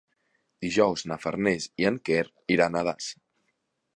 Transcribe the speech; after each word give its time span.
Dijous 0.65 1.03
na 1.11 1.17
Farners 1.25 1.69
i 1.83 1.85
en 1.91 2.01
Quer 2.09 2.25
iran 2.57 2.79
a 2.81 2.85
Das. 2.91 3.13